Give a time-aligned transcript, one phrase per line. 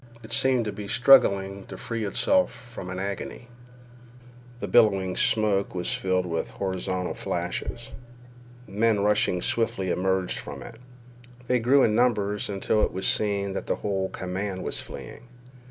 [0.23, 3.49] It seemed to be struggling to free itself from an agony.
[4.59, 7.91] The billowing smoke was filled with horizontal flashes.
[8.67, 10.81] Men rushing swiftly emerged from it.
[11.45, 15.27] They grew in numbers until it was seen that the whole command was fleeing.